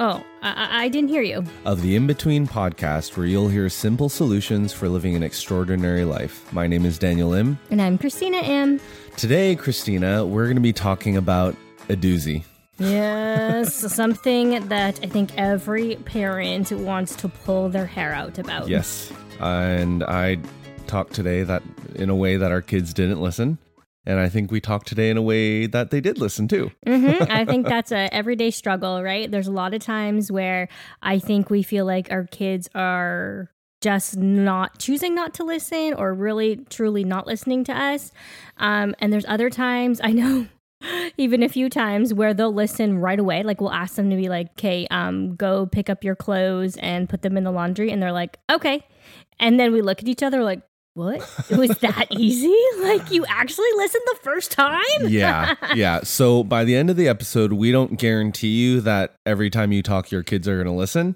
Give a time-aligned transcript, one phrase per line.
[0.00, 1.42] Oh, I, I didn't hear you.
[1.64, 6.52] of the In Between podcast, where you'll hear simple solutions for living an extraordinary life.
[6.52, 7.58] My name is Daniel Im.
[7.72, 8.80] And I'm Christina Im.
[9.16, 11.56] Today, Christina, we're going to be talking about
[11.88, 12.44] a doozy.
[12.78, 18.68] Yes, something that I think every parent wants to pull their hair out about.
[18.68, 19.12] Yes.
[19.40, 20.38] And I
[20.86, 21.64] talked today that
[21.96, 23.58] in a way that our kids didn't listen.
[24.08, 26.72] And I think we talked today in a way that they did listen too.
[26.86, 29.30] hmm I think that's a everyday struggle, right?
[29.30, 30.68] There's a lot of times where
[31.02, 33.50] I think we feel like our kids are
[33.82, 38.10] just not choosing not to listen or really truly not listening to us.
[38.56, 40.46] Um, and there's other times I know
[41.18, 43.42] even a few times where they'll listen right away.
[43.42, 47.10] Like we'll ask them to be like, okay, um, go pick up your clothes and
[47.10, 47.90] put them in the laundry.
[47.90, 48.86] And they're like, okay.
[49.38, 50.62] And then we look at each other like,
[50.98, 51.46] what?
[51.48, 52.54] It was that easy?
[52.80, 54.80] Like you actually listened the first time?
[55.06, 56.00] yeah, yeah.
[56.02, 59.82] So by the end of the episode, we don't guarantee you that every time you
[59.82, 61.14] talk, your kids are going to listen.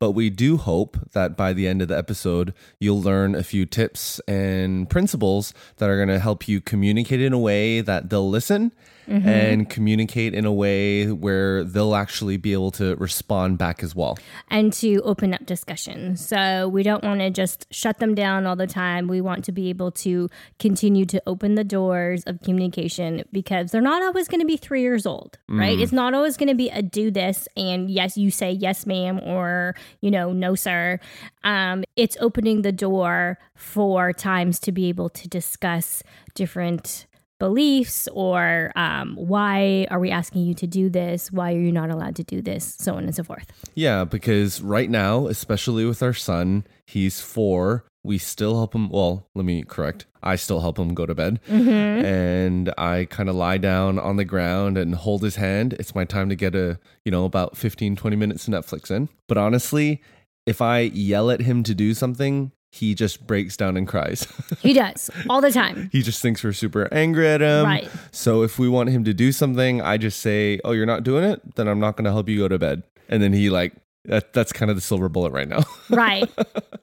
[0.00, 3.66] But we do hope that by the end of the episode, you'll learn a few
[3.66, 8.28] tips and principles that are going to help you communicate in a way that they'll
[8.28, 8.72] listen
[9.10, 14.18] and communicate in a way where they'll actually be able to respond back as well.
[14.48, 16.16] and to open up discussion.
[16.16, 19.08] So we don't want to just shut them down all the time.
[19.08, 23.80] We want to be able to continue to open the doors of communication because they're
[23.80, 25.78] not always going to be three years old, right?
[25.78, 29.20] It's not always going to be a do this and yes, you say yes, ma'am,
[29.20, 31.00] or you know, no, sir.
[31.42, 36.02] Um, it's opening the door for times to be able to discuss
[36.34, 37.06] different
[37.40, 41.90] beliefs or um, why are we asking you to do this why are you not
[41.90, 46.02] allowed to do this so on and so forth Yeah, because right now, especially with
[46.02, 47.84] our son, he's four.
[48.02, 48.88] We still help him.
[48.88, 50.06] Well, let me correct.
[50.22, 51.40] I still help him go to bed.
[51.48, 55.74] And I kind of lie down on the ground and hold his hand.
[55.74, 59.08] It's my time to get a, you know, about 15, 20 minutes of Netflix in.
[59.28, 60.02] But honestly,
[60.46, 64.26] if I yell at him to do something, he just breaks down and cries.
[64.60, 65.88] He does all the time.
[65.92, 67.64] he just thinks we're super angry at him.
[67.66, 67.90] Right.
[68.12, 71.24] So if we want him to do something, I just say, "Oh, you're not doing
[71.24, 71.56] it?
[71.56, 74.32] Then I'm not going to help you go to bed." And then he like that
[74.32, 75.62] that's kind of the silver bullet right now.
[75.90, 76.30] Right.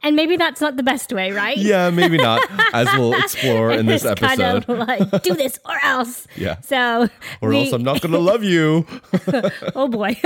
[0.03, 1.57] And maybe that's not the best way, right?
[1.57, 2.41] yeah, maybe not
[2.73, 4.65] as we'll explore in this episode.
[4.67, 6.27] Kind of like, do this or else.
[6.35, 6.59] Yeah.
[6.59, 7.07] So,
[7.41, 8.85] or we- else I'm not going to love you.
[9.75, 10.17] oh boy.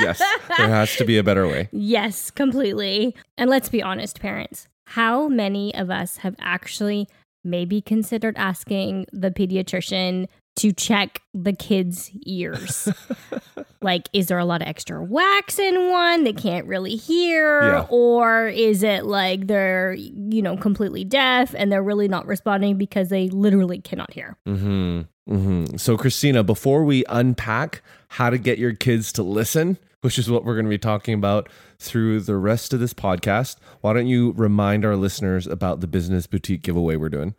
[0.00, 0.18] yes.
[0.58, 1.68] There has to be a better way.
[1.70, 3.14] yes, completely.
[3.38, 4.66] And let's be honest, parents.
[4.92, 7.08] How many of us have actually
[7.42, 12.88] maybe considered asking the pediatrician to check the kids' ears?
[13.82, 17.62] like, is there a lot of extra wax in one they can't really hear?
[17.62, 17.86] Yeah.
[17.90, 23.08] Or is it like they're, you know, completely deaf and they're really not responding because
[23.08, 24.36] they literally cannot hear?
[24.46, 25.06] Mhm.
[25.28, 25.78] Mhm.
[25.80, 30.44] So Christina, before we unpack how to get your kids to listen, which is what
[30.44, 31.48] we're going to be talking about
[31.78, 36.26] through the rest of this podcast, why don't you remind our listeners about the business
[36.26, 37.34] boutique giveaway we're doing?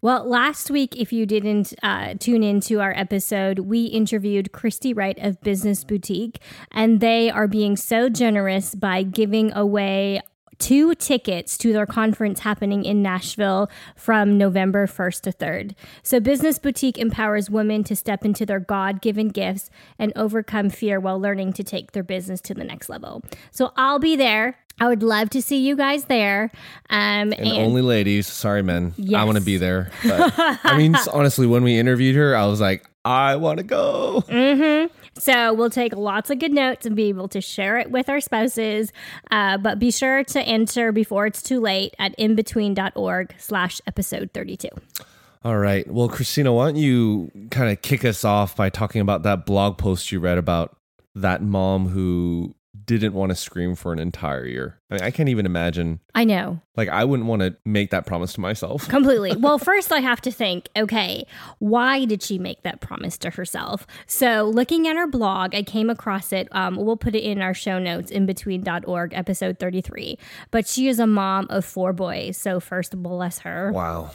[0.00, 5.18] Well, last week, if you didn't uh, tune into our episode, we interviewed Christy Wright
[5.18, 6.40] of Business Boutique,
[6.70, 10.20] and they are being so generous by giving away
[10.58, 15.74] two tickets to their conference happening in Nashville from November 1st to 3rd.
[16.02, 21.00] So, Business Boutique empowers women to step into their God given gifts and overcome fear
[21.00, 23.22] while learning to take their business to the next level.
[23.50, 24.58] So, I'll be there.
[24.80, 26.50] I would love to see you guys there.
[26.90, 29.90] Um, And only ladies, sorry men, I want to be there.
[30.04, 34.22] But, I mean, honestly, when we interviewed her, I was like, I want to go.
[34.28, 34.94] Mm-hmm.
[35.18, 38.20] So we'll take lots of good notes and be able to share it with our
[38.20, 38.92] spouses.
[39.30, 44.68] Uh, but be sure to enter before it's too late at inbetween.org slash episode 32.
[45.44, 45.88] All right.
[45.90, 49.78] Well, Christina, why don't you kind of kick us off by talking about that blog
[49.78, 50.76] post you read about
[51.14, 52.54] that mom who
[52.84, 54.80] didn't want to scream for an entire year.
[54.90, 56.00] I mean, I can't even imagine.
[56.14, 56.60] I know.
[56.76, 58.88] Like, I wouldn't want to make that promise to myself.
[58.88, 59.36] Completely.
[59.36, 61.26] Well, first I have to think, okay,
[61.58, 63.86] why did she make that promise to herself?
[64.06, 66.48] So, looking at her blog, I came across it.
[66.52, 70.18] Um, we'll put it in our show notes, inbetween.org, episode 33.
[70.50, 72.36] But she is a mom of four boys.
[72.36, 73.72] So, first, bless her.
[73.72, 74.10] Wow.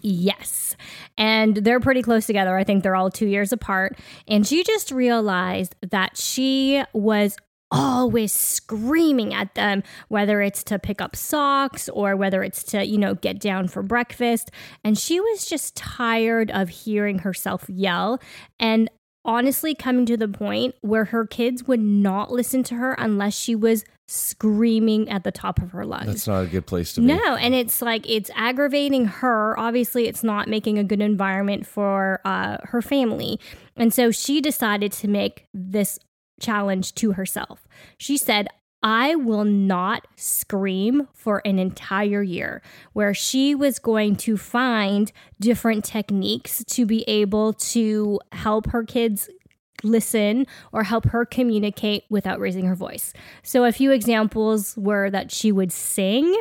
[0.00, 0.76] Yes.
[1.16, 2.56] And they're pretty close together.
[2.56, 3.98] I think they're all two years apart.
[4.26, 7.36] And she just realized that she was
[7.70, 12.98] always screaming at them, whether it's to pick up socks or whether it's to, you
[12.98, 14.50] know, get down for breakfast.
[14.84, 18.20] And she was just tired of hearing herself yell.
[18.58, 18.90] And
[19.24, 23.54] honestly coming to the point where her kids would not listen to her unless she
[23.54, 26.06] was screaming at the top of her lungs.
[26.06, 27.08] That's not a good place to be.
[27.08, 29.58] No, and it's like it's aggravating her.
[29.58, 33.38] Obviously, it's not making a good environment for uh, her family.
[33.76, 35.98] And so she decided to make this
[36.40, 37.66] challenge to herself.
[37.96, 38.48] She said,
[38.82, 42.62] I will not scream for an entire year,
[42.92, 49.28] where she was going to find different techniques to be able to help her kids
[49.82, 53.12] listen or help her communicate without raising her voice.
[53.42, 56.32] So, a few examples were that she would sing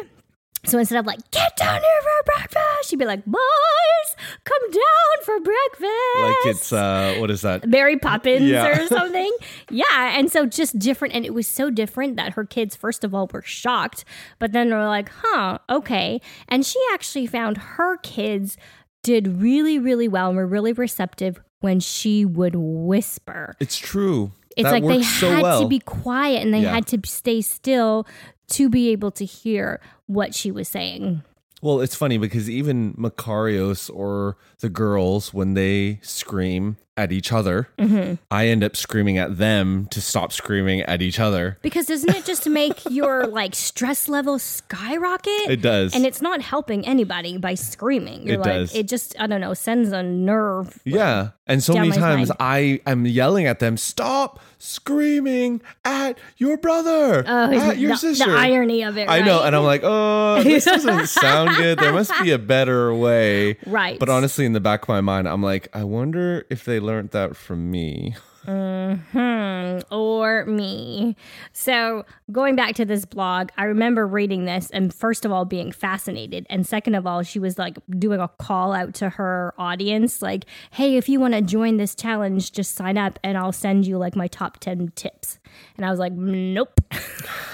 [0.65, 5.23] so instead of like, get down here for breakfast, she'd be like, boys, come down
[5.23, 6.21] for breakfast.
[6.21, 7.67] Like it's, uh, what is that?
[7.67, 8.67] Mary Poppins Yeah.
[8.83, 9.31] or something.
[9.69, 10.17] yeah.
[10.17, 11.13] And so just different.
[11.13, 14.03] And it was so different that her kids, first of all, were shocked,
[14.39, 16.19] but then were like, huh, okay.
[16.49, 18.57] And she actually found her kids
[19.03, 23.55] did really, really well and were really receptive when she would whisper.
[23.59, 24.31] It's true.
[24.55, 25.61] It's that like they works so had well.
[25.61, 26.73] to be quiet and they Yeah.
[26.73, 28.07] had to stay still
[28.51, 31.23] to be able to hear what she was saying.
[31.61, 37.69] Well, it's funny because even Macarios or the girls, when they scream at each other,
[37.79, 38.15] Mm-hmm.
[38.29, 41.57] I end up screaming at them to stop screaming at each other.
[41.63, 45.49] Because doesn't it just make your like stress level skyrocket?
[45.49, 45.95] It does.
[45.95, 48.23] And it's not helping anybody by screaming.
[48.27, 48.75] You're It like does.
[48.75, 50.79] it just I don't know, sends a nerve.
[50.85, 51.29] Yeah.
[51.47, 52.37] And so many times spine.
[52.85, 58.29] I am yelling at them, stop screaming at your brother, Oh, at your the, sister.
[58.31, 59.09] the irony of it.
[59.09, 59.41] I know.
[59.43, 61.79] And I'm like, oh, this doesn't sound good.
[61.79, 63.57] There must be a better way.
[63.65, 63.97] Right.
[63.99, 67.11] But honestly, in the back of my mind, I'm like, I wonder if they learned
[67.11, 68.15] that from me.
[68.47, 71.17] Hmm, or me.
[71.51, 75.73] So, going back to this blog, I remember reading this and first of all being
[75.73, 76.47] fascinated.
[76.49, 80.45] And second of all, she was like doing a call out to her audience like,
[80.71, 83.97] hey, if you want to join this challenge, just sign up and I'll send you
[83.97, 85.39] like my top 10 tips.
[85.75, 86.79] And I was like, nope.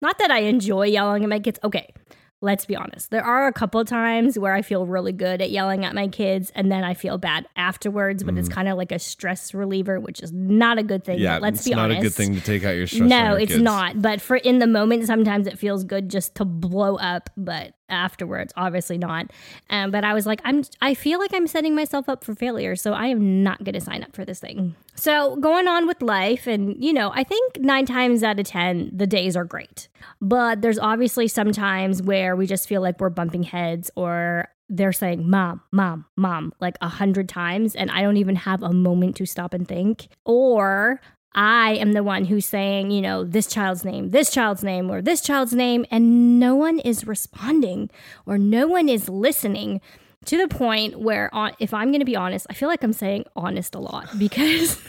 [0.00, 1.58] Not that I enjoy yelling at my kids.
[1.62, 1.92] Okay.
[2.40, 3.10] Let's be honest.
[3.10, 6.52] There are a couple times where I feel really good at yelling at my kids
[6.54, 10.20] and then I feel bad afterwards, but it's kind of like a stress reliever, which
[10.20, 11.18] is not a good thing.
[11.18, 11.22] Mm.
[11.22, 11.38] Yeah.
[11.38, 11.98] let's it's be not honest.
[11.98, 13.08] a good thing to take out your stress.
[13.08, 13.62] No, your it's kids.
[13.62, 14.00] not.
[14.00, 17.28] But for in the moment, sometimes it feels good just to blow up.
[17.36, 19.30] But afterwards, obviously not.
[19.70, 20.62] Um, but I was like, I'm.
[20.80, 23.80] I feel like I'm setting myself up for failure, so I am not going to
[23.80, 24.74] sign up for this thing.
[24.94, 28.90] So going on with life, and you know, I think nine times out of ten,
[28.94, 29.88] the days are great.
[30.20, 34.92] But there's obviously some times where we just feel like we're bumping heads or they're
[34.92, 39.16] saying mom mom mom like a hundred times and i don't even have a moment
[39.16, 41.00] to stop and think or
[41.34, 45.02] I am the one who's saying, you know, this child's name, this child's name, or
[45.02, 47.90] this child's name, and no one is responding
[48.26, 49.80] or no one is listening
[50.24, 52.92] to the point where, on, if I'm going to be honest, I feel like I'm
[52.92, 54.80] saying honest a lot because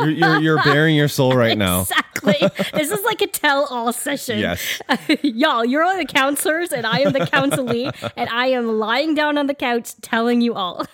[0.00, 1.80] You're, you're, you're bearing your soul right now.
[1.82, 2.36] exactly
[2.74, 4.38] this is like a tell all session.
[4.38, 4.80] Yes.
[5.22, 9.36] Y'all, you're all the counselors and I am the counselee, and I am lying down
[9.36, 10.86] on the couch telling you all.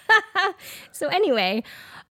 [0.93, 1.63] so, anyway,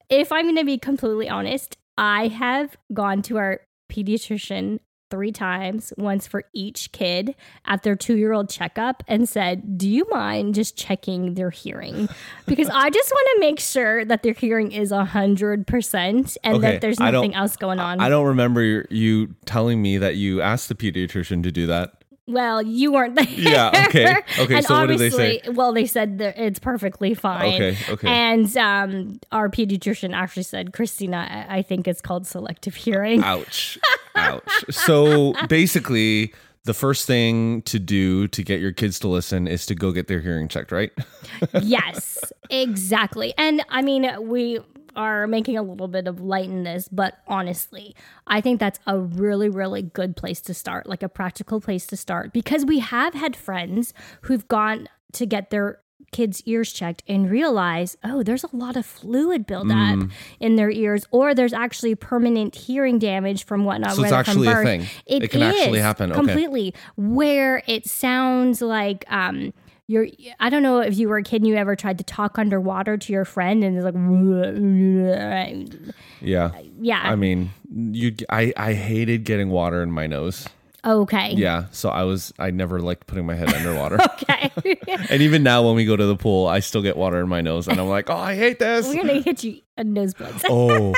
[0.10, 3.62] if I'm going to be completely honest, I have gone to our
[3.92, 4.80] pediatrician
[5.12, 9.88] three times, once for each kid at their two year old checkup, and said, Do
[9.88, 12.10] you mind just checking their hearing?
[12.48, 16.82] Because I just want to make sure that their hearing is 100% and Okay, that
[16.82, 18.00] there's nothing else going on.
[18.00, 22.04] I don't remember you telling me that you asked the pediatrician to do that.
[22.28, 23.26] Well, you weren't there.
[23.26, 24.16] Yeah, okay.
[24.40, 27.54] Okay, and so what did they obviously, well, they said that it's perfectly fine.
[27.54, 28.08] Okay, okay.
[28.08, 33.24] And um, our pediatrician actually said, Christina, I think it's called selective hearing.
[33.24, 33.78] Ouch.
[34.16, 34.66] Ouch.
[34.72, 36.34] So basically,
[36.66, 40.08] the first thing to do to get your kids to listen is to go get
[40.08, 40.92] their hearing checked, right?
[41.62, 43.34] yes, exactly.
[43.38, 44.60] And I mean, we
[44.96, 47.96] are making a little bit of light in this, but honestly,
[48.28, 51.98] I think that's a really, really good place to start, like a practical place to
[51.98, 55.80] start, because we have had friends who've gone to get their
[56.12, 60.12] kids' ears checked and realize, oh, there's a lot of fluid buildup Mm.
[60.40, 63.94] in their ears, or there's actually permanent hearing damage from whatnot.
[63.96, 64.86] So it's actually a thing.
[65.06, 66.12] It can actually happen.
[66.12, 66.20] Okay.
[66.20, 66.74] completely.
[66.96, 69.54] Where it sounds like um,
[69.88, 70.08] you're.
[70.40, 72.98] I don't know if you were a kid and you ever tried to talk underwater
[72.98, 73.94] to your friend and it's like,
[76.22, 76.52] Yeah.
[76.80, 77.02] yeah.
[77.04, 80.48] I mean, you I I hated getting water in my nose.
[80.84, 81.32] Okay.
[81.32, 83.98] Yeah, so I was I never liked putting my head underwater.
[84.26, 84.52] Okay.
[85.10, 87.42] and even now when we go to the pool, I still get water in my
[87.42, 90.44] nose and I'm like, "Oh, I hate this." We're gonna hit you a nosebleeds.
[90.50, 90.94] oh,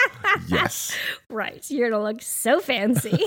[0.48, 0.96] yes.
[1.30, 1.66] Right.
[1.70, 3.18] You're gonna look so fancy.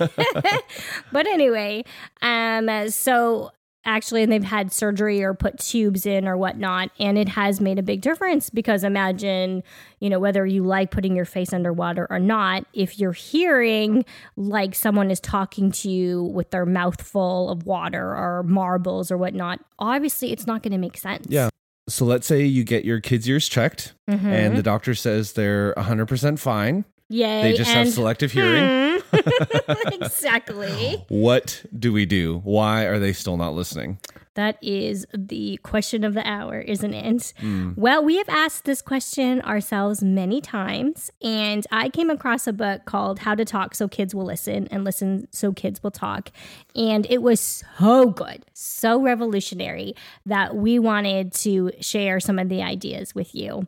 [1.13, 1.85] but anyway,
[2.23, 3.51] um, so
[3.85, 7.79] actually, and they've had surgery or put tubes in or whatnot, and it has made
[7.79, 9.63] a big difference because imagine,
[10.01, 14.05] you know, whether you like putting your face underwater or not, if you're hearing
[14.37, 19.17] like someone is talking to you with their mouth full of water or marbles or
[19.17, 21.27] whatnot, obviously it's not gonna make sense.
[21.31, 21.49] Yeah.
[21.89, 24.25] So let's say you get your kids' ears checked Mhm.
[24.25, 26.85] and the doctor says they're 100% fine.
[27.11, 27.43] Yay.
[27.43, 29.01] They just have selective hearing.
[29.01, 29.91] Hmm.
[29.93, 31.05] exactly.
[31.09, 32.41] What do we do?
[32.45, 33.99] Why are they still not listening?
[34.35, 37.35] That is the question of the hour, isn't it?
[37.77, 42.85] Well, we have asked this question ourselves many times, and I came across a book
[42.85, 46.31] called How to Talk So Kids Will Listen and Listen So Kids Will Talk.
[46.77, 49.95] And it was so good, so revolutionary
[50.27, 53.67] that we wanted to share some of the ideas with you.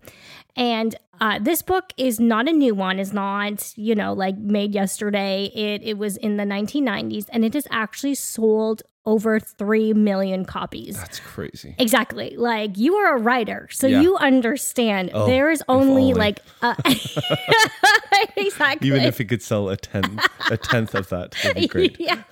[0.54, 2.98] And uh, this book is not a new one.
[2.98, 5.44] It's not, you know, like made yesterday.
[5.54, 10.96] It it was in the 1990s, and it has actually sold over three million copies.
[10.96, 11.74] That's crazy.
[11.78, 12.36] Exactly.
[12.36, 14.00] Like you are a writer, so Yeah.
[14.00, 16.14] you understand Oh, there is only, only.
[16.14, 16.74] like uh,
[18.36, 18.88] exactly.
[18.88, 21.96] Even if it could sell a tenth, a tenth of that, that'd be great.
[22.00, 22.22] yeah.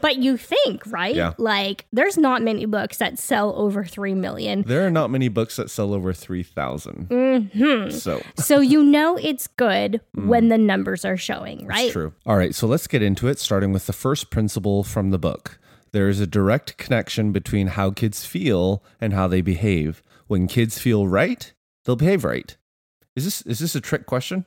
[0.00, 1.14] But you think, right?
[1.14, 1.34] Yeah.
[1.38, 4.62] Like there's not many books that sell over 3 million.
[4.62, 7.08] There are not many books that sell over 3,000.
[7.08, 7.92] Mhm.
[7.92, 11.84] So So you know it's good when the numbers are showing, right?
[11.84, 12.12] It's true.
[12.26, 15.58] All right, so let's get into it, starting with the first principle from the book.
[15.92, 20.02] There is a direct connection between how kids feel and how they behave.
[20.26, 21.52] When kids feel right,
[21.84, 22.56] they'll behave right.
[23.16, 24.44] Is this is this a trick question?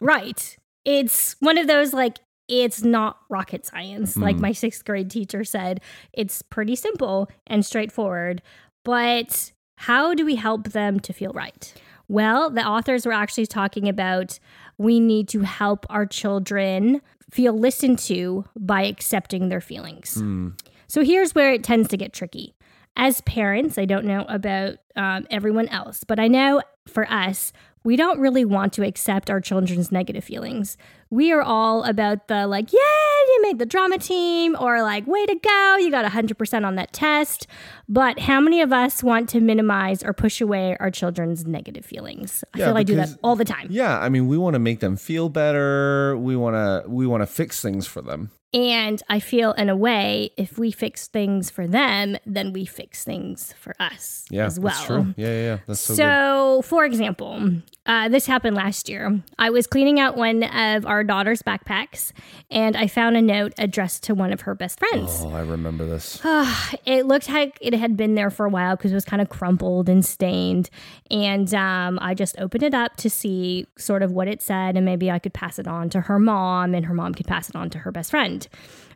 [0.00, 0.56] Right.
[0.84, 4.16] It's one of those like it's not rocket science.
[4.16, 4.42] Like Hmm.
[4.42, 5.80] my 6th grade teacher said,
[6.12, 8.42] it's pretty simple and straightforward,
[8.84, 11.72] but how do we help them to feel right?
[12.06, 14.38] Well, the authors were actually talking about
[14.76, 17.00] we need to help our children
[17.30, 20.16] feel listened to by accepting their feelings.
[20.16, 20.50] Hmm.
[20.86, 22.54] So here's where it tends to get tricky.
[22.96, 27.96] As parents, I don't know about um, everyone else, but I know for us, we
[27.96, 30.78] don't really want to accept our children's negative feelings.
[31.10, 35.26] We are all about the like, yeah, you made the drama team, or like, way
[35.26, 37.46] to go, you got 100% on that test.
[37.88, 42.42] But how many of us want to minimize or push away our children's negative feelings?
[42.54, 43.66] I Yeah, feel I do that all the time.
[43.70, 46.16] Yeah, I mean, we want to make them feel better.
[46.16, 48.30] We want to we want to fix things for them.
[48.54, 53.02] And I feel, in a way, if we fix things for them, then we fix
[53.02, 54.72] things for us Yeah, as well.
[54.74, 55.14] that's true.
[55.16, 55.58] Yeah, yeah, yeah.
[55.66, 57.50] That's so, So, for example,
[57.84, 59.20] uh, this happened last year.
[59.40, 62.12] I was cleaning out one of our daughter's backpacks
[62.48, 65.10] and I found a note addressed to one of her best friends.
[65.24, 66.20] Oh, I remember this.
[66.86, 69.28] it looked like it had been there for a while because it was kind of
[69.28, 70.70] crumpled and stained.
[71.10, 74.84] And um, I just opened it up to see sort of what it said, and
[74.84, 77.56] maybe I could pass it on to her mom, and her mom could pass it
[77.56, 78.43] on to her best friend.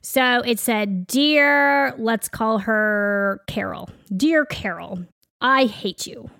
[0.02, 3.90] So it said, Dear, let's call her Carol.
[4.16, 5.04] Dear Carol,
[5.40, 6.30] I hate you.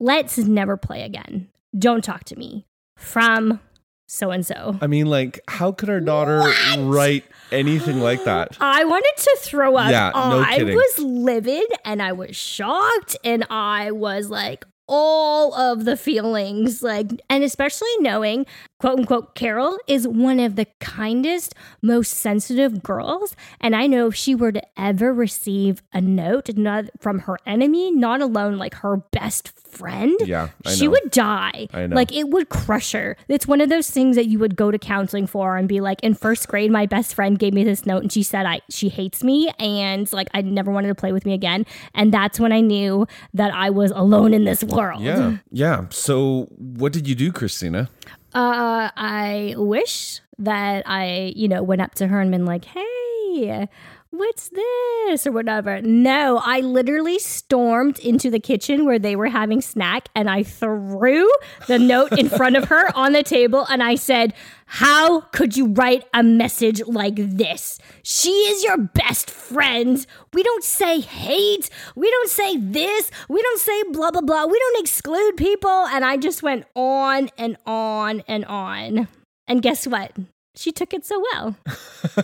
[0.00, 1.48] Let's never play again.
[1.78, 2.66] Don't talk to me.
[2.96, 3.60] From
[4.08, 4.76] so and so.
[4.82, 6.42] I mean, like, how could our daughter
[6.78, 8.56] write anything like that?
[8.60, 9.90] I wanted to throw up.
[9.90, 10.74] Yeah, no I kidding.
[10.74, 17.08] was livid and I was shocked and I was like all of the feelings like
[17.30, 18.44] and especially knowing
[18.82, 24.14] quote unquote Carol is one of the kindest most sensitive girls and I know if
[24.16, 28.96] she were to ever receive a note not from her enemy not alone like her
[28.98, 31.94] best friend Yeah, she would die I know.
[31.96, 34.78] like it would crush her it's one of those things that you would go to
[34.78, 38.02] counseling for and be like in first grade my best friend gave me this note
[38.02, 41.24] and she said i she hates me and like i never wanted to play with
[41.24, 45.38] me again and that's when i knew that i was alone in this world Yeah,
[45.50, 45.86] yeah.
[45.90, 47.88] So, what did you do, Christina?
[48.34, 53.68] Uh i wish that i you know went up to her and been like hey
[54.12, 55.80] what's this or whatever.
[55.82, 61.28] No i literally stormed into the kitchen where they were having snack and i threw
[61.66, 64.34] the note in front of her on the table and i said
[64.66, 67.78] how could you write a message like this?
[68.02, 70.06] She is your best friend.
[70.32, 71.68] We don't say hate.
[71.94, 73.10] We don't say this.
[73.28, 74.46] We don't say blah blah blah.
[74.46, 75.68] We don't exclude people.
[75.68, 79.08] And i just went on and on and on.
[79.46, 80.12] And guess what
[80.54, 81.56] she took it so well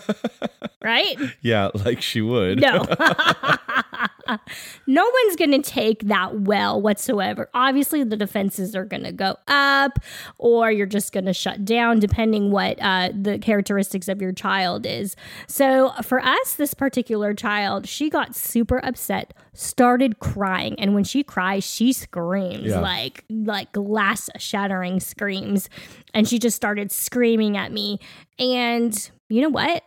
[0.82, 2.60] right Yeah, like she would.
[2.60, 2.84] no.
[4.86, 7.48] no one's going to take that well whatsoever.
[7.54, 9.98] Obviously, the defenses are going to go up,
[10.38, 14.86] or you're just going to shut down, depending what uh, the characteristics of your child
[14.86, 15.16] is.
[15.46, 21.22] So, for us, this particular child, she got super upset, started crying, and when she
[21.22, 22.80] cries, she screams Yeah.
[22.80, 25.68] like like glass shattering screams,
[26.14, 27.98] and she just started screaming at me.
[28.38, 29.84] And you know what?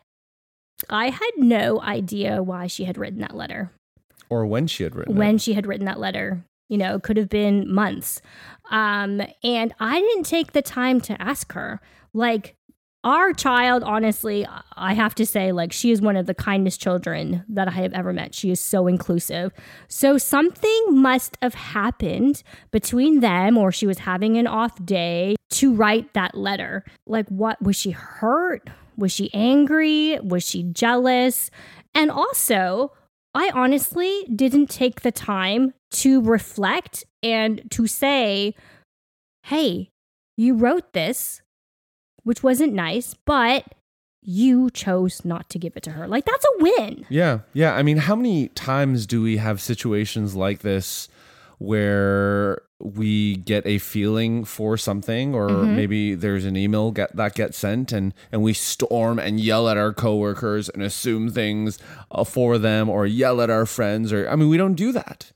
[0.90, 3.72] I had no idea why she had written that letter
[4.32, 5.42] Or when she had written when it.
[5.42, 6.44] she had written that letter.
[6.70, 8.22] You know, it could have been months.
[8.72, 11.82] Um, and I didn't take the time to ask her.
[12.14, 12.56] Like,
[13.04, 14.48] our child, honestly,
[14.78, 17.94] I have to say, like, she is one of the kindest children that I have
[17.94, 18.34] ever met.
[18.34, 19.52] She is so inclusive.
[19.90, 25.74] So, something must have happened between them, or she was having an off day to
[25.74, 26.86] write that letter.
[27.06, 28.70] Like, what was she hurt?
[28.96, 30.20] Was she angry?
[30.20, 31.50] Was she jealous?
[31.94, 32.94] And also,
[33.34, 38.56] I honestly didn't take the time to reflect and to say,
[39.44, 39.90] hey,
[40.38, 41.42] you wrote this,
[42.24, 43.66] which wasn't nice, but
[44.22, 46.08] you chose not to give it to her.
[46.08, 47.06] Like, that's a win.
[47.10, 47.40] Yeah.
[47.54, 47.74] Yeah.
[47.74, 51.08] I mean, how many times do we have situations like this
[51.62, 55.76] where we get a feeling for something or Mhm.
[55.76, 59.78] maybe there's an email get, that gets sent and, and we storm and yell at
[59.78, 61.78] our coworkers and assume things
[62.10, 65.32] uh, for them or yell at our friends or I mean we don't do that.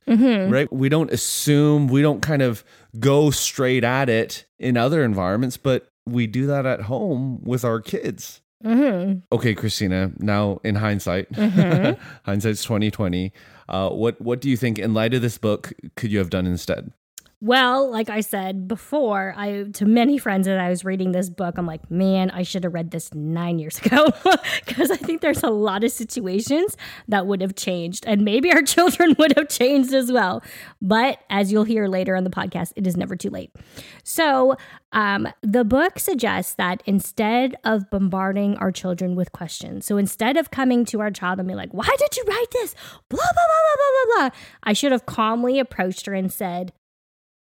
[0.50, 0.72] Right?
[0.74, 2.64] We don't assume, we don't kind of
[3.00, 7.80] go straight at it in other environments, but we do that at home with our
[7.80, 8.42] kids.
[8.64, 10.12] Hmm Okay, Christina.
[10.20, 11.98] Now, in hindsight, Mhm.
[12.26, 13.34] hindsight's twenty twenty.
[13.70, 16.46] Uh, what what do you think, in light of this book, could you have done
[16.48, 16.92] instead?
[17.46, 21.60] Well, like I said before, I to many friends as I was reading this book,
[21.60, 24.08] I'm like, man, I should have read this nine years ago
[24.66, 26.76] because I think there's a lot of situations
[27.08, 30.42] that would have changed, and maybe our children would have changed as well.
[30.82, 33.52] But as you'll hear later on the podcast, it is never too late.
[34.04, 34.56] So,
[34.92, 40.50] um, the book suggests that instead of bombarding our children with questions, so instead of
[40.50, 42.74] coming to our child and be like, "Why did you write this?"
[43.08, 46.74] Blah blah blah blah blah blah blah, I should have calmly approached her and said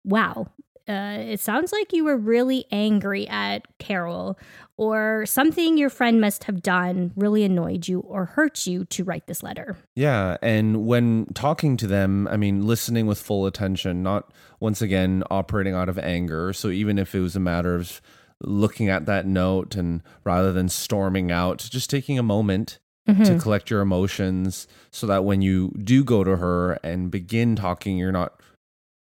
[0.06, 0.48] wow,
[0.88, 4.38] uh, it sounds like you were really angry at Carol,
[4.78, 9.26] or something your friend must have done really annoyed you or hurt you to write
[9.26, 9.76] this letter.
[9.96, 15.24] Yeah, and when talking to them, I mean, listening with full attention, not once again
[15.32, 16.54] operating out of anger.
[16.54, 18.00] So even if it was a matter of
[18.42, 23.70] looking at that note and rather than storming out, just taking a moment to collect
[23.70, 28.42] your emotions so that when you do go to her and begin talking, you're not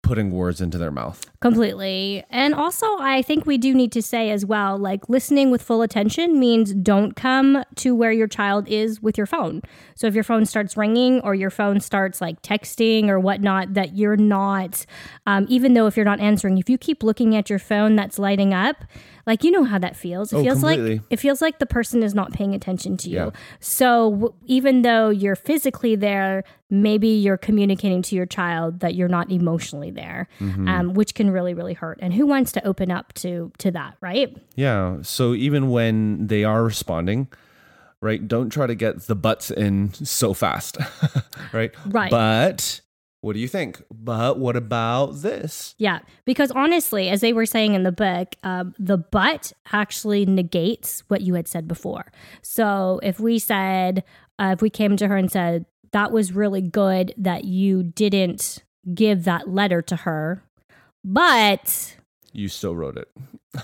[0.05, 1.25] putting words into their mouth.
[1.45, 2.23] Completely.
[2.29, 5.81] And also, I think we do need to say as well like, listening with full
[5.83, 9.61] attention means don't come to where your child is with your phone.
[9.95, 13.95] So, if your phone starts ringing or your phone starts like texting or whatnot, that
[13.95, 14.85] you're not,
[15.27, 18.17] um, even though if you're not answering, if you keep looking at your phone that's
[18.17, 18.77] lighting up,
[19.27, 20.31] like you know how that feels.
[20.33, 20.95] It Oh, feels completely.
[20.97, 23.15] like it feels like the person is not paying attention to you.
[23.17, 23.29] Yeah.
[23.59, 29.07] So w- even though you're physically there, maybe you're communicating to your child that you're
[29.07, 30.67] not emotionally there, Mm-hmm.
[30.67, 31.99] um, which can really, really hurt.
[32.01, 34.35] And who wants to open up to to that, right?
[34.55, 34.99] Yeah.
[35.01, 37.27] So even when they are responding,
[38.01, 40.77] right, don't try to get the butts in so fast,
[41.53, 41.71] right?
[41.85, 42.09] Right.
[42.09, 42.79] But
[43.19, 43.81] what do you think?
[43.91, 45.75] But what about this?
[45.77, 51.03] Yeah, because honestly, as they were saying in the book, um, the but actually negates
[51.09, 52.11] what you had said before.
[52.41, 54.05] So if we said,
[54.39, 58.63] uh, if we came to her and said, that was really good that you didn't
[58.93, 60.43] give that letter to her,
[61.05, 61.95] but
[62.33, 63.07] You still wrote it.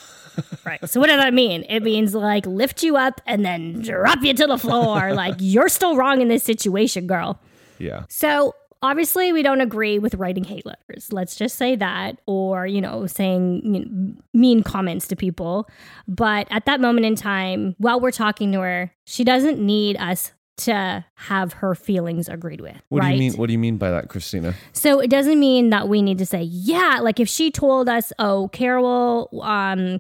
[0.66, 0.80] Right.
[0.90, 1.66] So what does that mean?
[1.68, 5.14] It means like lift you up and then drop you to the floor.
[5.14, 7.40] like you're still wrong in this situation, girl.
[7.80, 8.06] Yeah.
[8.08, 11.12] So obviously we don't agree with writing hate letters.
[11.12, 15.68] Let's just say that, or you know, saying you know, mean comments to people.
[16.08, 20.32] But at that moment in time, while we're talking to her, she doesn't need us
[20.66, 22.82] to have her feelings agreed with.
[22.90, 23.10] What right?
[23.10, 23.40] do you mean?
[23.40, 24.54] What do you mean by that, Christina?
[24.74, 28.12] So it doesn't mean that we need to say, yeah, like if she told us,
[28.20, 30.00] oh, Carol um,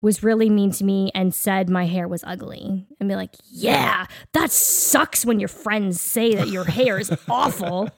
[0.00, 4.06] was really mean to me and said my hair was ugly, and be like, yeah,
[4.32, 7.88] that sucks when your friends say that your hair is awful,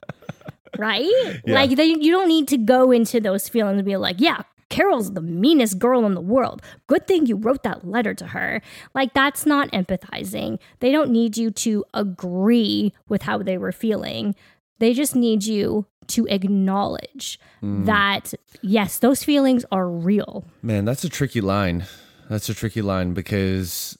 [0.78, 1.40] right?
[1.46, 4.42] Like they, you don't need to go into those feelings and be like, yeah.
[4.70, 6.62] Carol's the meanest girl in the world.
[6.86, 8.60] Good thing you wrote that letter to her.
[8.94, 10.58] Like, that's not empathizing.
[10.80, 14.34] They don't need you to agree with how they were feeling.
[14.78, 17.84] They just need you to acknowledge hmm.
[17.84, 20.44] that, yes, those feelings are real.
[20.62, 21.86] Man, that's a tricky line.
[22.28, 23.98] That's a tricky line because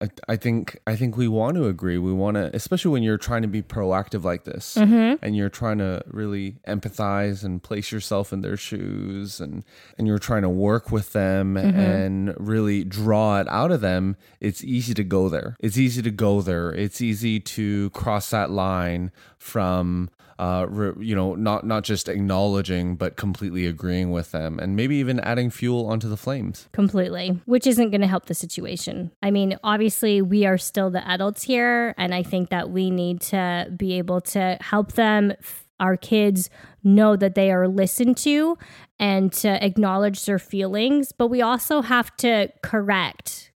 [0.00, 1.98] I, I think I think we want to agree.
[1.98, 5.24] We want to, especially when you're trying to be proactive like this, Mm-hmm.
[5.24, 9.64] and you're trying to really empathize and place yourself in their shoes, and
[9.96, 11.78] and you're trying to work with them Mm-hmm.
[11.78, 14.16] and really draw it out of them.
[14.40, 15.56] It's easy to go there.
[15.60, 16.70] It's easy to go there.
[16.72, 22.96] It's easy to cross that line from uh, re, you know, not not just acknowledging,
[22.96, 26.68] but completely agreeing with them, and maybe even adding fuel onto the flames.
[26.72, 29.12] Completely, which isn't going to help the situation.
[29.22, 33.20] I mean, obviously, we are still the adults here, and I think that we need
[33.22, 35.34] to be able to help them,
[35.80, 36.50] our kids,
[36.82, 38.58] know that they are listened to
[38.98, 41.12] and to acknowledge their feelings.
[41.12, 43.52] But we also have to correct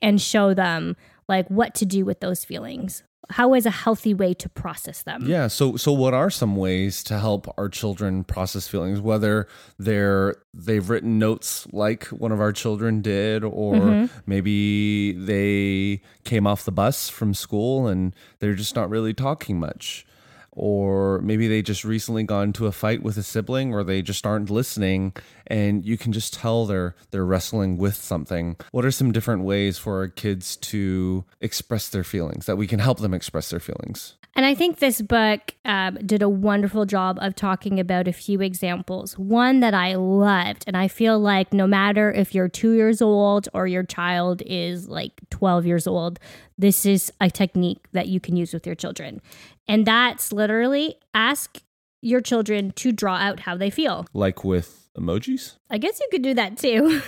[0.00, 0.96] and show them
[1.28, 3.02] like what to do with those feelings.
[3.30, 5.24] How is a healthy way to process them?
[5.26, 5.48] Yeah.
[5.48, 9.00] So so what are some ways to help our children process feelings?
[9.00, 9.46] Whether
[9.78, 14.18] they're they've written notes like one of our children did, or mm-hmm.
[14.26, 20.06] maybe they came off the bus from school and they're just not really talking much.
[20.52, 24.26] Or maybe they just recently got into a fight with a sibling, or they just
[24.26, 25.12] aren't listening,
[25.48, 28.56] and you can just tell they're they're wrestling with something.
[28.70, 32.78] What are some different ways for our kids to express their feelings that we can
[32.78, 34.14] help them express their feelings?
[34.38, 38.40] And I think this book um, did a wonderful job of talking about a few
[38.40, 39.18] examples.
[39.18, 43.48] One that I loved, and I feel like no matter if you're two years old
[43.52, 46.20] or your child is like 12 years old,
[46.56, 49.20] this is a technique that you can use with your children.
[49.66, 51.60] And that's literally ask
[52.00, 54.06] your children to draw out how they feel.
[54.12, 55.56] Like with emojis?
[55.70, 57.00] I guess you could do that too.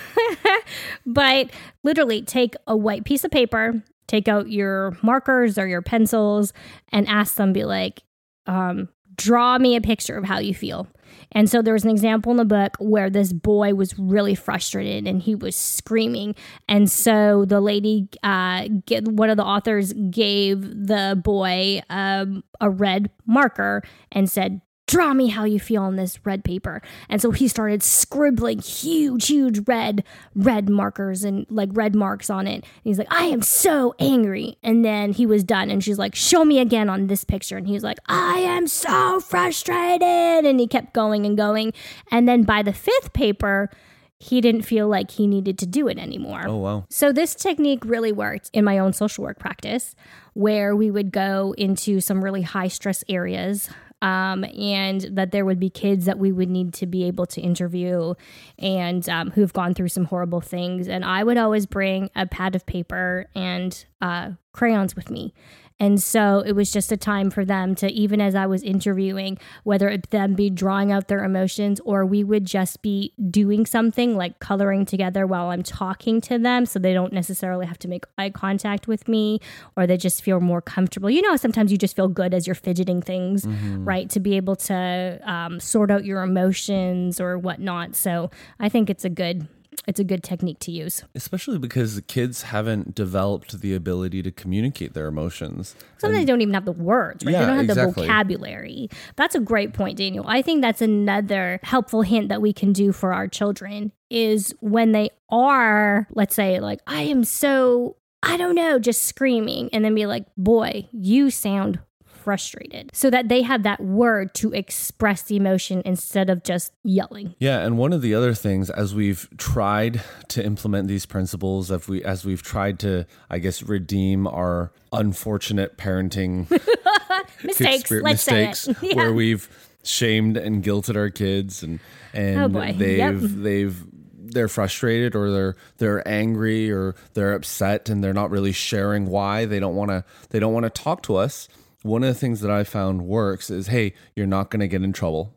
[1.07, 1.51] but
[1.83, 6.53] literally take a white piece of paper, take out your markers or your pencils,
[6.93, 8.03] and ask them, be like,
[8.47, 10.89] um, draw me a picture of how you feel.
[11.33, 15.07] And so there was an example in the book where this boy was really frustrated
[15.07, 16.35] and he was screaming.
[16.69, 22.71] And so the lady, uh, get, one of the authors gave the boy um, a
[22.71, 26.83] red marker and said, draw me how you feel on this red paper.
[27.09, 32.47] And so he started scribbling huge, huge red, red markers and like red marks on
[32.47, 32.55] it.
[32.57, 34.59] And he's like, I am so angry.
[34.63, 35.71] And then he was done.
[35.71, 37.57] And she's like, show me again on this picture.
[37.57, 40.03] And he's like, I am so frustrated.
[40.45, 41.73] And he kept going and going.
[42.11, 43.71] And then by the fifth paper,
[44.19, 46.45] he didn't feel like he needed to do it anymore.
[46.47, 46.85] Oh wow.
[46.91, 49.95] So this technique really worked in my own social work practice,
[50.35, 53.71] where we would go into some really high stress areas.
[54.03, 57.41] Um, and that there would be kids that we would need to be able to
[57.41, 58.15] interview
[58.59, 60.89] and um, who've gone through some horrible things.
[60.89, 65.35] And I would always bring a pad of paper and uh, crayons with me.
[65.81, 69.39] And so it was just a time for them to, even as I was interviewing,
[69.65, 74.17] whether it them be drawing out their emotions or we would just be doing something
[74.17, 78.05] like coloring together while I'm talking to them so they don't necessarily have to make
[78.19, 79.41] eye contact with me
[79.77, 81.09] or they just feel more comfortable.
[81.11, 83.47] You know, sometimes you just feel good as you're fidgeting things,
[83.79, 84.11] right?
[84.11, 87.97] To be able to um, sort out your emotions or whatnot.
[87.97, 89.49] So I think it's a good.
[89.87, 91.05] It's a good technique to use.
[91.15, 95.75] Especially because the kids haven't developed the ability to communicate their emotions.
[95.99, 97.33] Sometimes they don't even have the words, right?
[97.33, 98.03] Yeah, they don't have exactly.
[98.03, 98.89] the vocabulary.
[99.17, 100.25] That's a great point, Daniel.
[100.29, 104.93] I think that's another helpful hint that we can do for our children is when
[104.93, 109.95] they are, let's say, like, I am so, I don't know, just screaming, and then
[109.95, 111.79] be like, boy, you sound
[112.23, 112.91] frustrated.
[112.93, 117.35] So that they have that word to express the emotion instead of just yelling.
[117.39, 121.89] Yeah, and one of the other things as we've tried to implement these principles, as
[121.89, 126.49] we as we've tried to, I guess, redeem our unfortunate parenting
[127.45, 128.69] Mistakes, mistakes.
[128.83, 128.95] Yeah.
[128.97, 129.49] where we've
[129.83, 131.81] shamed and guilted our kids, and
[132.13, 133.15] and Oh, they've Yep.
[133.21, 133.85] they've
[134.33, 139.45] they're frustrated or they're they're angry or they're upset and they're not really sharing why
[139.45, 141.49] they don't want to they don't want to talk to us.
[141.83, 144.83] One of the things that I found works is, hey, you're not going to get
[144.83, 145.35] in trouble.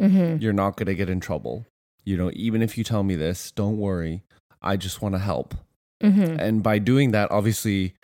[0.00, 0.40] Mhm.
[0.40, 1.66] You're not going to get in trouble.
[2.04, 4.22] You know, even if you tell me this, don't worry.
[4.60, 5.54] I just want to help.
[6.02, 6.38] Mhm.
[6.40, 7.94] And by doing that, obviously,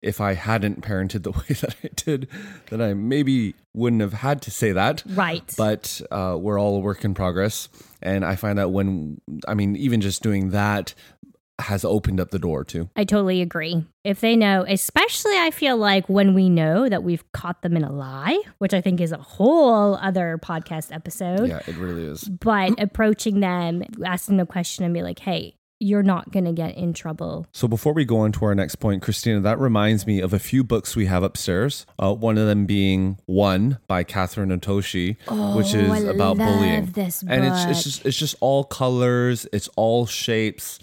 [0.00, 2.28] if I hadn't parented the way that I did,
[2.70, 5.02] then I maybe wouldn't have had to say that.
[5.06, 5.52] Right.
[5.56, 7.68] But uh, we're all a work in progress.
[8.00, 10.94] And I find that when, I mean, even just doing that
[11.60, 12.88] has opened up the door too.
[12.96, 13.84] I totally agree.
[14.04, 17.84] If they know, especially I feel like when we know that we've caught them in
[17.84, 22.24] a lie, which I think is a whole other podcast episode, Yeah, it really is.
[22.24, 26.76] but approaching them, asking the question and be like, hey, you're not going to get
[26.76, 27.46] in trouble.
[27.52, 30.40] So before we go on to our next point, Christina, that reminds me of a
[30.40, 31.86] few books we have upstairs.
[32.00, 35.16] Uh, one of them being One by Kathryn Otoshi,
[35.56, 36.92] which is Oh, I about bullying.
[36.94, 40.80] And it's it's just it's just all colors, it's all shapes.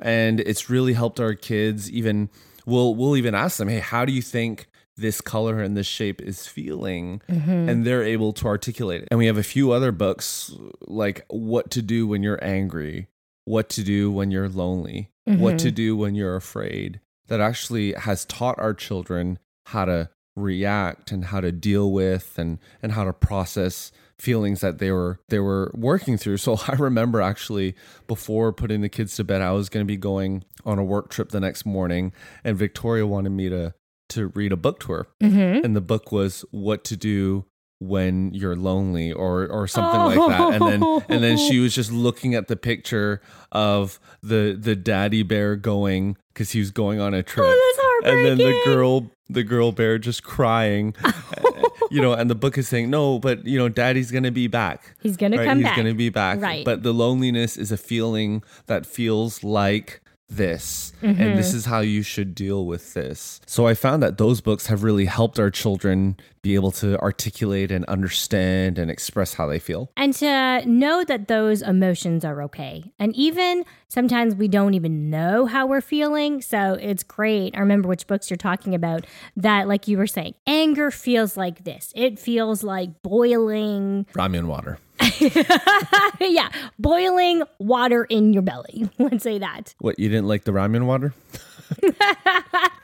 [0.00, 2.28] And it's really helped our kids even
[2.66, 6.20] we'll we'll even ask them hey how do you think this color and this shape
[6.20, 7.22] is feeling?
[7.30, 7.68] Mm-hmm.
[7.68, 9.08] And they're able to articulate it.
[9.12, 13.06] And we have a few other books like what to do when you're angry
[13.48, 15.74] what to do when you're lonely what to mm-hmm.
[15.74, 20.08] do when you're afraid that actually has taught our children how to
[20.38, 25.20] react and how to deal with and and how to process feelings that they were
[25.28, 27.74] they were working through so i remember actually
[28.06, 31.08] before putting the kids to bed i was going to be going on a work
[31.08, 33.72] trip the next morning and victoria wanted me to
[34.08, 35.64] to read a book to her Mm-hmm.
[35.64, 37.44] and the book was what to do
[37.80, 41.92] when you're lonely or or something like that and then and then she was just
[41.92, 43.20] looking at the picture
[43.52, 48.12] of the the daddy bear going because he was going on a trip Oh, that's
[48.16, 50.92] and then the girl the girl bear just crying
[51.90, 54.96] you know and the book is saying no but you know daddy's gonna be back
[55.00, 55.46] He's gonna right?
[55.46, 55.76] come he's back.
[55.76, 56.64] gonna be back Right.
[56.64, 61.22] but the loneliness is a feeling that feels like this Mm-hmm.
[61.22, 64.66] and this is how you should deal with this so i found that those books
[64.66, 69.60] have really helped our children be able to articulate and understand and express how they
[69.60, 72.92] feel and to know that those emotions are okay.
[72.98, 76.40] And even sometimes we don't even know how we're feeling.
[76.42, 77.56] So it's great.
[77.56, 81.64] I remember which books you're talking about that, like you were saying, anger feels like
[81.64, 81.92] this.
[81.94, 84.78] It feels like boiling, ramen water
[86.20, 88.88] yeah, boiling water in your belly.
[88.98, 89.74] Let's say that.
[89.78, 91.14] what you didn't like the ramen water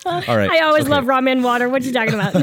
[0.06, 0.90] all right I always okay.
[0.90, 1.68] love ramen water.
[1.68, 2.34] What you talking about?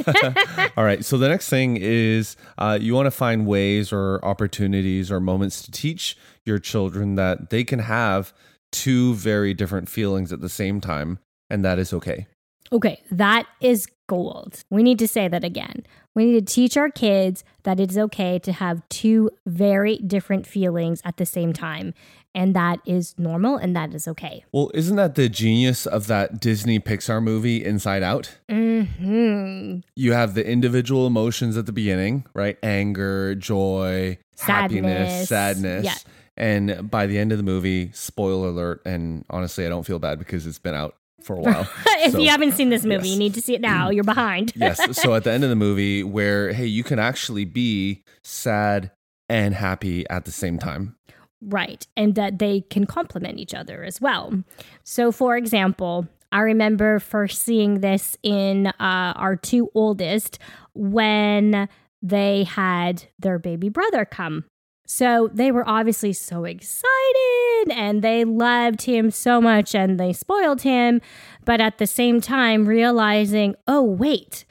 [0.78, 1.04] All right.
[1.04, 5.62] So the next thing is uh, you want to find ways or opportunities or moments
[5.64, 8.34] to teach your children that they can have
[8.72, 12.28] two very different feelings at the same time, and that is okay.
[12.72, 14.64] Okay, that is gold.
[14.70, 15.86] We need to say that again.
[16.16, 21.02] We need to teach our kids that it's okay to have two very different feelings
[21.06, 21.94] at the same time.
[22.36, 24.44] And that is normal and that is okay.
[24.52, 28.38] Well, isn't that the genius of that Disney Pixar movie, Inside Out?
[28.50, 32.58] hmm You have the individual emotions at the beginning, right?
[32.64, 35.30] Anger, joy, happiness, Sadness.
[35.30, 35.86] sadness.
[35.86, 35.96] Yeah.
[36.38, 40.18] And by the end of the movie, spoiler alert, and honestly, I don't feel bad
[40.20, 41.68] because it's been out for a while.
[42.00, 43.14] if So- you haven't seen this movie, yes.
[43.14, 43.90] you need to see it now.
[43.90, 44.54] You're behind.
[44.56, 44.98] yes.
[45.02, 48.92] So at the end of the movie, where hey, you can actually be sad
[49.30, 50.96] and happy at the same time.
[51.42, 51.88] Right.
[51.98, 54.44] And that they can complement each other as well.
[54.84, 60.38] So, for example, I remember first seeing this in uh, our two oldest
[60.74, 61.68] when
[62.02, 64.46] they had their baby brother come.
[64.94, 70.64] So they were obviously so excited and they loved him so much and they spoiled
[70.64, 71.00] him.
[71.46, 74.44] But at the same time, realizing, oh, wait,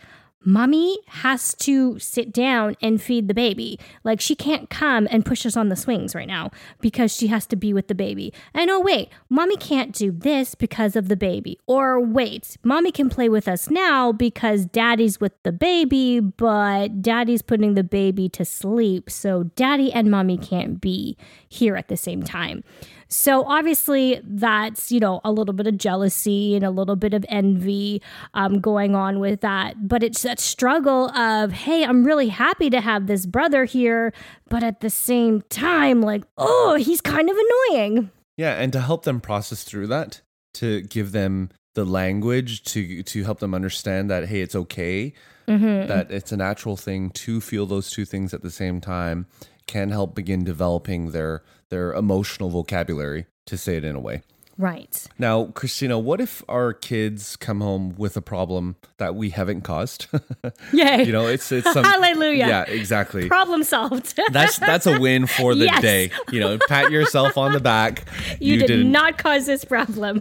[0.44, 3.78] mommy has to sit down and feed the baby.
[4.04, 6.50] Like she can't come and push us on the swings right now
[6.80, 8.32] because she has to be with the baby.
[8.54, 11.58] And oh, wait, mommy can't do this because of the baby.
[11.66, 17.42] Or wait, mommy can play with us now because daddy's with the baby, but daddy's
[17.42, 19.10] putting the baby to sleep.
[19.10, 21.16] So daddy and mommy can't be
[21.48, 22.64] here at the same time.
[23.10, 27.26] So obviously, that's you know a little bit of jealousy and a little bit of
[27.28, 28.00] envy
[28.34, 29.88] um, going on with that.
[29.88, 34.12] But it's that struggle of hey, I'm really happy to have this brother here,
[34.48, 38.10] but at the same time, like oh, he's kind of annoying.
[38.36, 40.22] Yeah, and to help them process through that,
[40.54, 45.12] to give them the language to to help them understand that hey, it's okay,
[45.88, 49.26] that it's a natural thing to feel those two things at the same time,
[49.70, 54.22] can help begin developing their their emotional vocabulary to say it in a way.
[54.58, 55.06] Right.
[55.18, 60.06] Now, Christina, what if our kids come home with a problem that we haven't caused?
[60.74, 61.04] Yay.
[61.04, 62.46] you know, it's it's some Hallelujah.
[62.46, 63.26] Yeah, exactly.
[63.26, 64.18] Problem solved.
[64.32, 65.80] That's that's a win for the Yes.
[65.80, 66.10] day.
[66.30, 68.04] You know, pat yourself on the back.
[68.38, 70.20] you, did didn't- not cause this problem.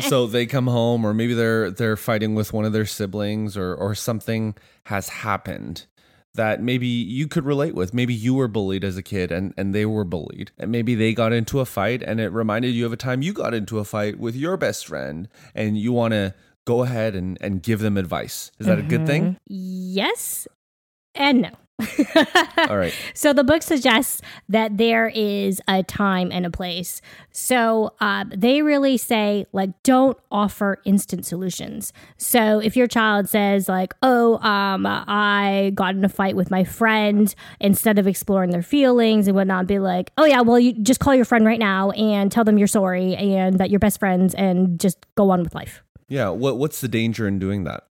[0.00, 3.74] so they come home or maybe they're they're fighting with one of their siblings or
[3.74, 4.54] or something
[4.84, 5.84] has happened
[6.34, 7.94] that maybe you could relate with.
[7.94, 10.52] Maybe you were bullied as a kid and and they were bullied.
[10.58, 13.32] And maybe they got into a fight and it reminded you of a time you
[13.32, 17.38] got into a fight with your best friend and you want to go ahead and
[17.40, 18.50] and give them advice.
[18.58, 19.24] Is that a good thing?
[19.24, 19.36] Mm-hmm.
[19.46, 20.46] Yes
[21.14, 21.50] and no.
[21.80, 27.00] All right So the book suggests that there is a time and a place.
[27.32, 31.92] So uh, they really say like don't offer instant solutions.
[32.16, 36.64] So if your child says like, "Oh, um, I got in a fight with my
[36.64, 41.00] friend," instead of exploring their feelings and whatnot, be like, "Oh yeah, well you just
[41.00, 44.34] call your friend right now and tell them you're sorry and that you're best friends
[44.34, 47.84] and just go on with life." yeah what what's the danger in doing that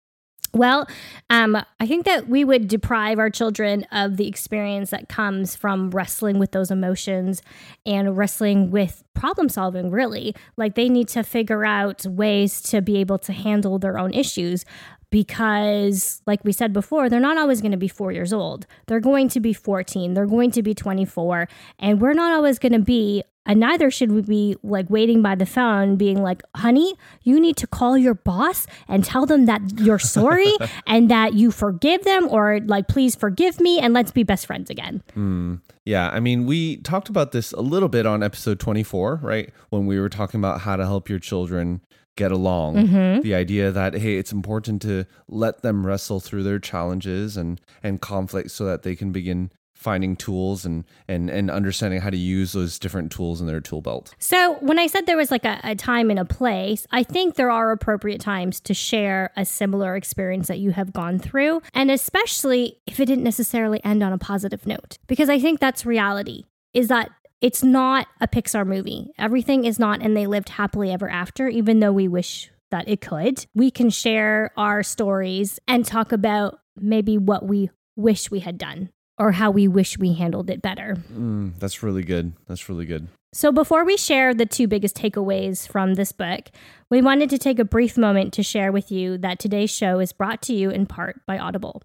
[0.55, 0.87] Well,
[1.31, 5.89] um, I think that we would deprive our children of the experience that comes from
[5.89, 7.41] wrestling with those emotions
[7.87, 10.35] and wrestling with problem solving, really.
[10.55, 14.63] Like they need to figure out ways to be able to handle their own issues
[15.09, 18.65] because, like we said before, they're not always going to be four years old.
[18.87, 21.47] They're going to be 14, they're going to be 24,
[21.79, 25.36] and we're not always going to be and neither should we be like waiting by
[25.36, 29.62] the phone being like honey you need to call your boss and tell them that
[29.79, 30.51] you're sorry
[30.88, 34.69] and that you forgive them or like please forgive me and let's be best friends
[34.69, 35.03] again.
[35.15, 39.51] Mm, yeah i mean we talked about this a little bit on episode 24 right?
[39.69, 41.82] When we were talking about how to help your children
[42.15, 42.75] get along.
[42.75, 43.21] Mm-hmm.
[43.21, 48.01] the idea that hey it's important to let them wrestle through their challenges and and
[48.01, 49.51] conflicts so that they can begin
[49.83, 53.81] finding tools and and and understanding how to use those different tools in their tool
[53.81, 54.15] belt.
[54.17, 57.35] So when I said there was like a, a, time and a place, I think
[57.35, 61.91] there are appropriate times to share a similar experience that you have gone through, and
[61.91, 66.45] especially if it didn't necessarily end on a positive note, because I think that's reality.
[66.73, 69.11] Is that it's not a Pixar movie.
[69.19, 73.01] Everything is not, and they lived happily ever after, even though we wish that it
[73.01, 73.45] could.
[73.53, 78.89] We can share our stories and talk about maybe what we wish we had done
[79.17, 80.97] or how we wish we handled it better.
[81.13, 82.34] Mm, that's really good.
[82.47, 83.08] That's really good.
[83.34, 86.49] So, before we share the two biggest takeaways from this book,
[86.91, 90.13] we wanted to take a brief moment to share with you that today's show is
[90.13, 91.82] brought to you in part by Audible.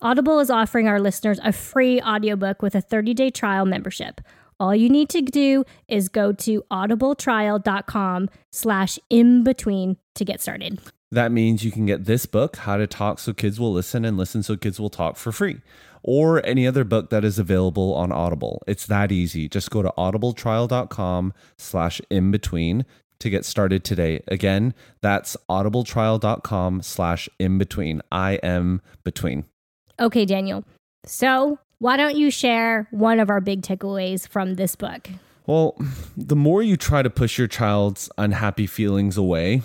[0.00, 4.20] Audible is offering our listeners a free audiobook with a 30 day trial membership.
[4.58, 10.80] All you need to do is go to audibletrial.com slash in between to get started.
[11.12, 14.16] That means you can get this book, How to Talk So Kids Will Listen and
[14.16, 15.60] Listen So Kids Will Talk for free
[16.02, 18.62] or any other book that is available on Audible.
[18.66, 19.48] It's that easy.
[19.48, 22.84] Just go to audibletrial.com slash in between
[23.20, 24.22] to get started today.
[24.28, 28.02] Again, that's audibletrial.com slash in between.
[28.10, 29.44] I am between.
[30.00, 30.64] Okay, Daniel.
[31.06, 35.08] So why don't you share one of our big takeaways from this book?
[35.46, 35.76] Well,
[36.16, 39.62] the more you try to push your child's unhappy feelings away,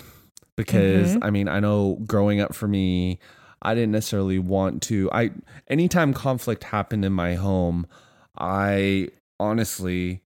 [0.55, 1.23] because mm-hmm.
[1.23, 3.19] I mean, I know growing up for me,
[3.61, 5.09] I didn't necessarily want to.
[5.11, 5.31] I
[5.67, 7.87] anytime conflict happened in my home,
[8.37, 10.21] I honestly,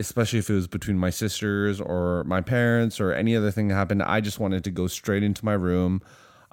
[0.00, 3.74] especially if it was between my sisters or my parents or any other thing that
[3.74, 6.02] happened, I just wanted to go straight into my room.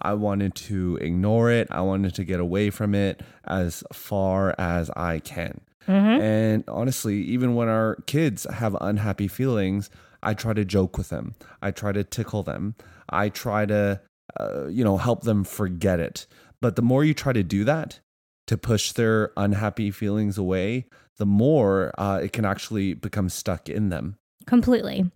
[0.04, 1.68] I wanted to ignore it.
[1.70, 5.62] I wanted to get away from it as far as I can.
[5.88, 6.22] Mm-hmm.
[6.22, 9.90] And honestly, even when our kids have unhappy feelings,
[10.24, 11.34] I try to joke with them.
[11.62, 12.76] I try to tickle them.
[13.10, 14.02] I try to
[14.39, 16.28] uh, you know, help them forget it.
[16.62, 18.00] But the more you try to do that,
[18.48, 20.86] to push their unhappy feelings away,
[21.17, 24.17] the more uh, it can actually become stuck in them.
[24.46, 25.10] Completely.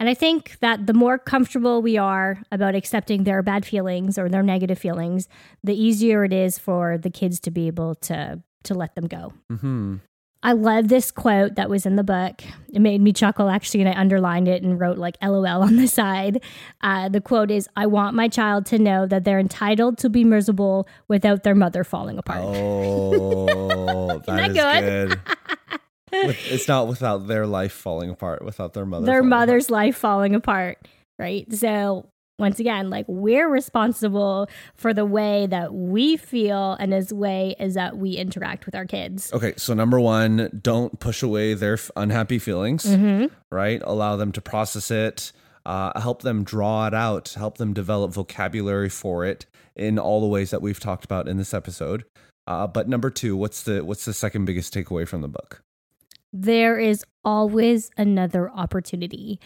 [0.00, 4.28] And I think that the more comfortable we are about accepting their bad feelings or
[4.28, 5.28] their negative feelings,
[5.62, 9.32] the easier it is for the kids to be able to to let them go.
[9.50, 9.96] Mm-hmm.
[10.42, 12.42] I love this quote that was in the book.
[12.72, 15.86] It made me chuckle actually, and I underlined it and wrote like LOL on the
[15.86, 16.42] side.
[16.80, 20.24] Uh, the quote is I want my child to know that they're entitled to be
[20.24, 22.40] miserable without their mother falling apart.
[22.42, 25.08] Oh, that, that is good.
[25.08, 25.78] good.
[26.26, 29.06] With, it's not without their life falling apart, without their mother.
[29.06, 29.72] Their mother's apart.
[29.72, 30.86] life falling apart,
[31.18, 31.50] right?
[31.54, 32.11] So
[32.42, 37.72] once again, like we're responsible for the way that we feel and as way as
[37.74, 39.32] that we interact with our kids.
[39.32, 43.32] Okay, so number one, don't push away their unhappy feelings, mm-hmm.
[43.50, 43.80] right?
[43.84, 45.32] Allow them to process it.
[45.64, 50.26] Uh, help them draw it out, help them develop vocabulary for it in all the
[50.26, 52.04] ways that we've talked about in this episode.
[52.46, 55.62] Uh, but number two, what's the what's the second biggest takeaway from the book?
[56.32, 59.38] There is always another opportunity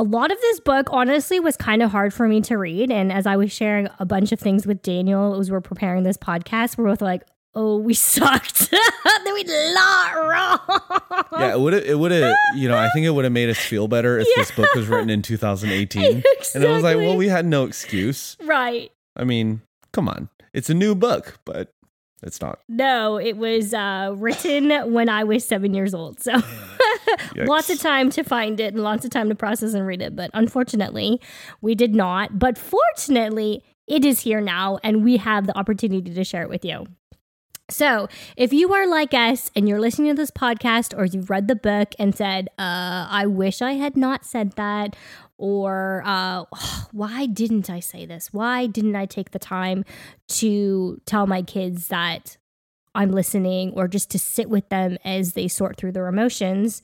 [0.00, 3.12] a lot of this book honestly was kind of hard for me to read and
[3.12, 6.78] as i was sharing a bunch of things with daniel as we're preparing this podcast
[6.78, 7.22] we're both like
[7.54, 8.70] oh we sucked
[9.34, 13.04] we did lot wrong yeah it would have it would have you know i think
[13.04, 14.42] it would have made us feel better if yeah.
[14.42, 16.24] this book was written in 2018 exactly.
[16.54, 19.60] and i was like well we had no excuse right i mean
[19.92, 21.74] come on it's a new book but
[22.22, 22.58] it's not.
[22.68, 26.20] No, it was uh, written when I was seven years old.
[26.20, 26.32] So
[27.36, 30.16] lots of time to find it and lots of time to process and read it.
[30.16, 31.20] But unfortunately,
[31.60, 32.38] we did not.
[32.38, 36.64] But fortunately, it is here now and we have the opportunity to share it with
[36.64, 36.86] you.
[37.70, 41.46] So, if you are like us and you're listening to this podcast or you've read
[41.46, 44.96] the book and said, uh, I wish I had not said that,
[45.38, 46.44] or uh,
[46.92, 48.32] why didn't I say this?
[48.32, 49.84] Why didn't I take the time
[50.28, 52.36] to tell my kids that
[52.94, 56.82] I'm listening or just to sit with them as they sort through their emotions?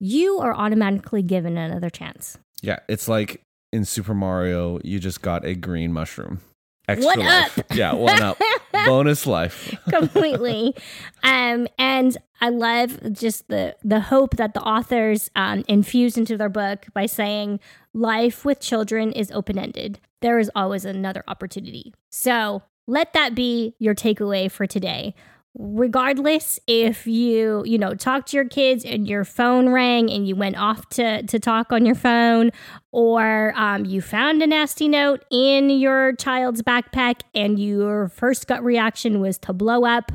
[0.00, 2.38] You are automatically given another chance.
[2.62, 3.42] Yeah, it's like
[3.72, 6.40] in Super Mario, you just got a green mushroom.
[6.88, 7.58] Extra One life.
[7.58, 7.66] up.
[7.74, 8.38] Yeah, one up.
[8.86, 9.72] Bonus life.
[9.88, 10.74] completely.
[11.22, 16.48] um, and I love just the the hope that the authors um, infused into their
[16.48, 17.60] book by saying
[17.94, 20.00] life with children is open ended.
[20.22, 21.94] There is always another opportunity.
[22.10, 25.14] So let that be your takeaway for today.
[25.54, 30.34] Regardless if you, you know, talked to your kids and your phone rang and you
[30.34, 32.50] went off to, to talk on your phone,
[32.90, 38.64] or um, you found a nasty note in your child's backpack and your first gut
[38.64, 40.10] reaction was to blow up,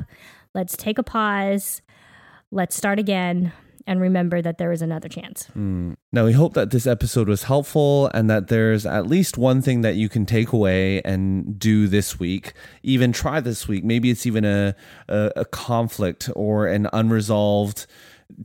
[0.54, 1.82] let's take a pause.
[2.50, 3.52] Let's start again
[3.88, 5.48] and remember that there is another chance.
[5.56, 5.96] Mm.
[6.12, 9.80] Now, we hope that this episode was helpful and that there's at least one thing
[9.80, 13.84] that you can take away and do this week, even try this week.
[13.84, 14.76] Maybe it's even a,
[15.08, 17.86] a, a conflict or an unresolved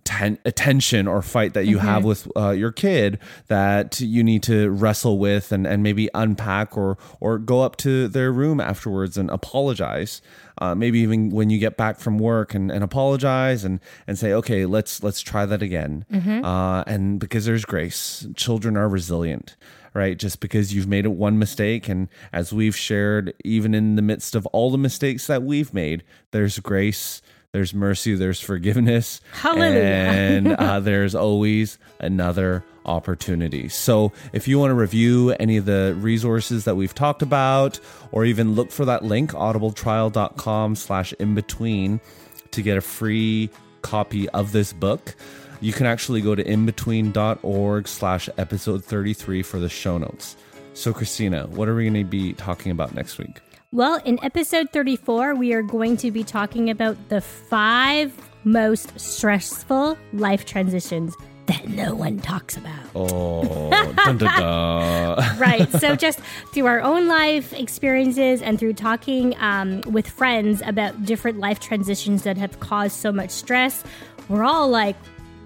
[0.06, 4.42] ten, a tension or fight that you have with uh, your kid that you need
[4.44, 9.18] to wrestle with and, and maybe unpack or, or go up to their room afterwards
[9.18, 10.22] and apologize.
[10.60, 14.32] Uh, maybe even when you get back from work and, and apologize and, and say,
[14.32, 16.06] okay, let's let's try that again.
[16.46, 19.58] Uh, and because there's grace, children are resilient,
[19.94, 20.18] right?
[20.18, 24.36] Just because you've made it one mistake, and as we've shared, even in the midst
[24.36, 27.22] of all the mistakes that we've made, there's grace.
[27.54, 29.84] There's mercy, there's forgiveness, Hallelujah.
[29.84, 33.70] and uh, there's always another opportunity.
[33.70, 37.80] So, if you want to review any of the resources that we've talked about,
[38.12, 42.02] or even look for that link, audibletrial.com slash in between
[42.50, 43.52] to get a free
[43.84, 45.14] copy of this book,
[45.62, 50.36] you can actually go to inbetween.org slash episode 33 for the show notes.
[50.74, 53.42] So, Christina, what are we going to be talking about next week?
[53.74, 58.14] Well, in episode 34, we are going to be talking about the five
[58.44, 61.16] most stressful life transitions
[61.48, 62.86] that no one talks about.
[62.94, 65.40] Oh, dun, dun, dun.
[65.40, 65.68] right.
[65.72, 66.20] So, just
[66.54, 72.22] through our own life experiences and through talking um, with friends about different life transitions
[72.26, 73.84] that have caused so much stress,
[74.30, 74.96] we're all like,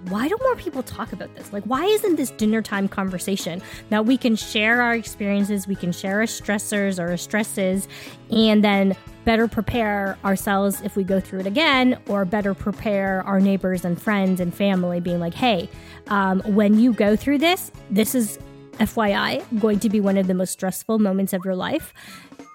[0.08, 1.52] why don't more people talk about this?
[1.52, 3.62] Like, why isn't this dinner time conversation?
[3.90, 7.88] Now, we can share our experiences, we can share our stressors or our stresses,
[8.30, 13.40] and then better prepare ourselves if we go through it again, or better prepare our
[13.40, 15.68] neighbors and friends and family, being like, hey,
[16.08, 18.38] um, when you go through this, this is
[18.78, 21.92] FYI, going to be one of the most stressful moments of your life.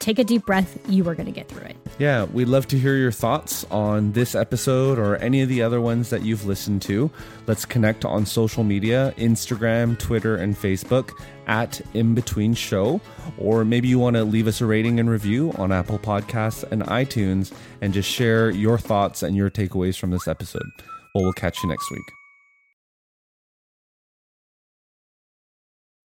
[0.03, 0.77] Take a deep breath.
[0.89, 1.77] You are going to get through it.
[1.97, 5.79] Yeah, we'd love to hear your thoughts on this episode or any of the other
[5.79, 7.09] ones that you've listened to.
[7.47, 11.11] Let's connect on social media Instagram, Twitter, and Facebook
[11.47, 12.99] at In Between Show.
[13.37, 16.83] Or maybe you want to leave us a rating and review on Apple Podcasts and
[16.83, 20.67] iTunes and just share your thoughts and your takeaways from this episode.
[21.15, 22.11] Well, we'll catch you next week.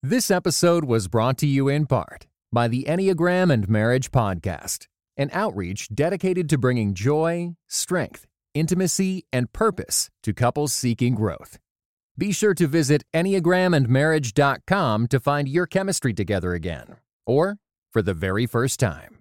[0.03, 4.87] This episode was brought to you in part by the Enneagram and Marriage Podcast,
[5.17, 11.59] an outreach dedicated to bringing joy, strength, intimacy, and purpose to couples seeking growth.
[12.17, 16.95] Be sure to visit EnneagramandMarriage.com to find your chemistry together again,
[17.25, 17.57] or
[17.91, 19.16] for the very first time.